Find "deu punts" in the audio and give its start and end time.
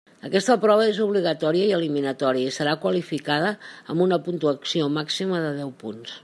5.61-6.19